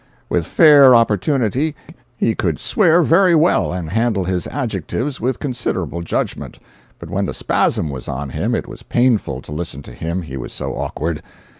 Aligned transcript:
With 0.29 0.47
fair 0.47 0.95
opportunity 0.95 1.75
he 2.17 2.33
could 2.33 2.59
swear 2.59 3.03
very 3.03 3.35
well 3.35 3.71
and 3.71 3.91
handle 3.91 4.23
his 4.23 4.47
adjectives 4.47 5.21
with 5.21 5.37
considerable 5.39 6.01
judgment; 6.01 6.57
but 6.97 7.11
when 7.11 7.27
the 7.27 7.35
spasm 7.35 7.91
was 7.91 8.07
on 8.07 8.31
him 8.31 8.55
it 8.55 8.67
was 8.67 8.81
painful 8.81 9.43
to 9.43 9.51
listen 9.51 9.83
to 9.83 9.91
him, 9.93 10.23
he 10.23 10.37
was 10.37 10.53
so 10.53 10.73
awkward. 10.73 11.21